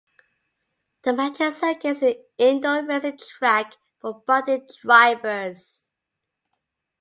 [1.03, 5.83] The Magic Circuit is an indoor racing track for budding drivers.